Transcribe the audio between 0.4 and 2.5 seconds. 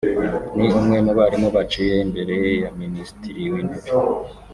ni umwe mu barimu baciye imbere